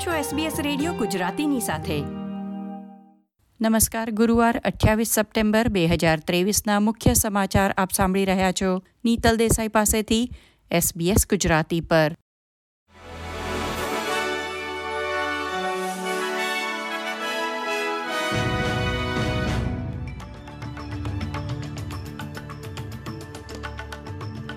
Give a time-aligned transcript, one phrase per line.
[0.00, 2.00] આપ છો SBS radio ગુજરાતીની સાથે.
[3.60, 9.68] નમસ્કાર, ગુરુવાર અઠ્યાવીસ સપ્ટેમ્બર બે હજાર ત્રેવીસના મુખ્ય સમાચાર આપ સાંભળી રહ્યા છો નીતલ દેસાઈ
[9.68, 10.30] પાસેથી
[10.74, 12.14] SBS ગુજરાતી પર.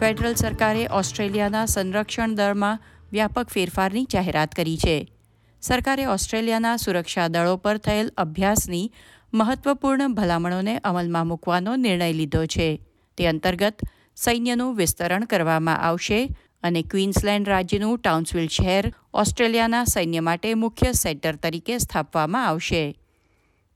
[0.00, 2.78] ફેડરલ સરકારે ઓસ્ટ્રેલિયાના સંરક્ષણ દળમાં
[3.12, 5.16] વ્યાપક ફેરફારની જાહેરાત કરી છે.
[5.62, 8.92] સરકારે ઓસ્ટ્રેલિયાના સુરક્ષા દળો પર થયેલ અભ્યાસની
[9.34, 12.80] મહત્વપૂર્ણ ભલામણોને અમલમાં મૂકવાનો નિર્ણય લીધો છે.
[13.16, 13.80] તે અંતર્ગત
[14.16, 16.28] સૈન્યનું વિસ્તરણ કરવામાં આવશે
[16.62, 22.98] અને ક્વીન્સલેન્ડ રાજ્યનું ટાઉન્સવિલ શહેર ઓસ્ટ્રેલિયાના સૈન્ય માટે મુખ્ય સેન્ટર તરીકે સ્થાપવામાં આવશે.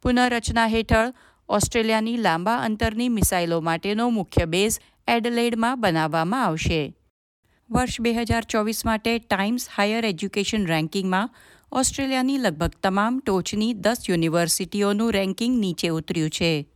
[0.02, 1.12] પુનઃરચના હેઠળ
[1.48, 6.94] ઓસ્ટ્રેલિયાની લાંબા અંતરની મિસાઇલો માટેનો મુખ્ય બેઝ એડલેડમાં બનાવવામાં આવશે.
[7.70, 11.30] વર્ષ બે હજાર ચોવીસ માટે ટાઈમ્સ હાયર એજ્યુકેશન રેન્કિંગમાં
[11.74, 16.68] ઓસ્ટ્રેલિયાની લગભગ તમામ ટોચની દસ યુનિવર્સિટીઓનું રેન્કિંગ નીચે ઉતર્યું છે.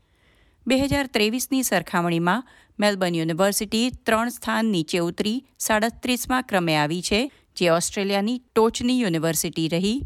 [0.67, 2.45] બે હજાર ત્રેવીસની સરખામણીમાં
[2.79, 10.03] મેલબર્ન યુનિવર્સિટી ત્રણ સ્થાન નીચે ઉતરી સાડત્રીસમાં ક્રમે આવી છે, જે ઓસ્ટ્રેલિયાની ટોચની યુનિવર્સિટી રહી.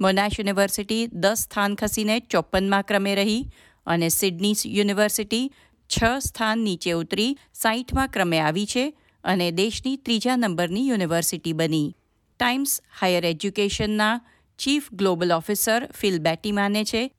[0.00, 3.44] મોનાશ યુનિવર્સિટી દસ સ્થાન ખસીને ચોપનમાં ક્રમે રહી
[3.86, 5.52] અને સિડની યુનિવર્સિટી
[5.88, 11.94] છ સ્થાન નીચે ઉતરી સાહીઠમાં ક્રમે આવી છે અને દેશની ત્રીજા નંબરની યુનિવર્સિટી બની.
[12.38, 14.20] Times Higher એજ્યુકેશનના
[14.58, 17.10] chief global officer Phil Baty માને છે.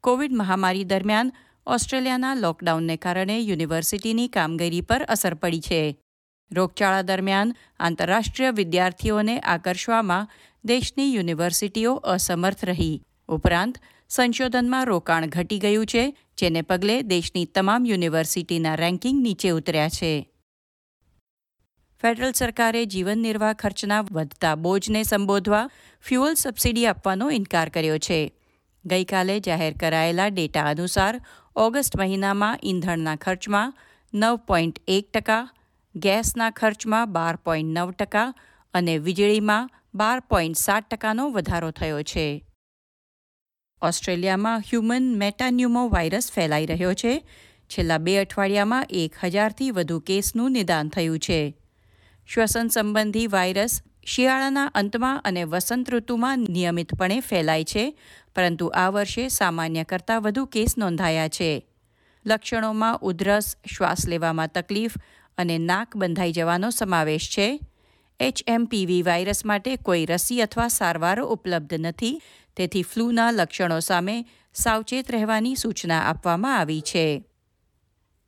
[0.00, 1.32] કોવિડ મહામારી દરમિયાન
[1.66, 5.96] ઓસ્ટ્રેલિયાના લોકડાઉનને કારણે યુનિવર્સિટીની કામગીરી પર અસર પડી છે.
[6.52, 10.28] રોગચાળા દરમિયાન આંતરરાષ્ટ્રીય વિદ્યાર્થીઓને આકર્ષવામાં
[10.64, 13.02] દેશની યુનિવર્સિટીઓ અસમર્થ રહી.
[13.28, 20.28] ઉપરાંત, સંશોધનમાં રોકાણ ઘટી ગયું છે, જેને પગલે દેશની તમામ યુનિવર્સિટીના રેન્કિંગ નીચે ઉતર્યા છે.
[22.02, 28.32] ફેડરલ સરકારે જીવન નિર્વાહ ખર્ચના વધતા બોજને સંબોધવા ફ્યુઅલ સબસિડી આપવાનો ઇનકાર કર્યો છે.
[28.84, 31.20] ગઈકાલે જાહેર કરાયેલા ડેટા અનુસાર
[31.56, 33.74] ઓગસ્ટ મહિનામાં ઈંધણના ખર્ચમાં
[34.14, 35.50] નવ પોઈન્ટ એક ટકા,
[35.96, 38.34] ગેસના ખર્ચમાં બાર પોઈન્ટ નવ ટકા
[38.74, 42.44] અને વીજળીમાં બાર પોઈન્ટ સાત ટકાનો વધારો થયો છે.
[43.82, 47.28] ઓસ્ટ્રેલિયામાં હ્યુમન મેટાન્યુમો વાયરસ ફેલાઈ રહ્યો છે.
[47.60, 51.56] છેલ્લા બે અઠવાડિયામાં એક હજારથી વધુ કેસનું નિદાન થયું છે.
[52.28, 57.84] શ્વસન સંબંધી વાયરસ શિયાળાના અંતમાં અને વસંત ઋતુમાં નિયમિતપણે ફેલાય છે,
[58.34, 61.66] પરંતુ આ વર્ષે સામાન્ય કરતાં વધુ કેસ નોંધાયા છે.
[62.26, 64.96] લક્ષણોમાં ઉધરસ, શ્વાસ લેવામાં તકલીફ
[65.38, 67.60] અને નાક બંધાઈ જવાનો સમાવેશ છે.
[68.20, 72.20] એચએમપીવી વાયરસ માટે કોઈ રસી અથવા સારવારો ઉપલબ્ધ નથી,
[72.56, 74.24] તેથી ફ્લૂના લક્ષણો સામે
[74.54, 77.24] સાવચેત રહેવાની સૂચના આપવામાં આવી છે.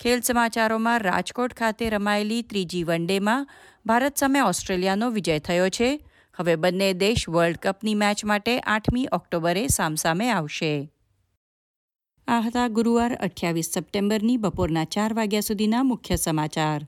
[0.00, 3.49] ખેલ સમાચારોમાં રાજકોટ ખાતે રમાયેલી ત્રીજી વનડેમાં
[3.87, 6.11] ભારત સામે ઓસ્ટ્રેલિયાનો વિજય થયો છે.
[6.34, 10.93] હવે બંને દેશ વર્લ્ડ કપની મેચ માટે આઠમી ઓક્ટોબરે સામસામે આવશે.
[12.28, 16.87] આ હતા ગુરુવાર અઠ્યાવીસ સપ્ટેમ્બરની બપોરના ચાર વાગ્યા સુધીના મુખ્ય સમાચાર.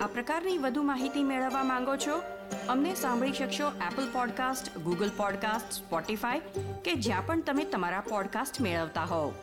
[0.00, 2.22] આ પ્રકારની વધુ માહિતી મેળવવા માંગો છો?
[2.68, 6.40] અમને સાંભળી શકશો Apple podcast Google podcast Spotify
[6.84, 9.34] કે જ્યાં પણ તમે તમારા પોડકાસ્ટ મેળવતા હોવ.